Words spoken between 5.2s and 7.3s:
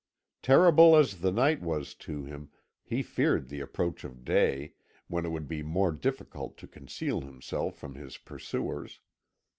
it would be more difficult to conceal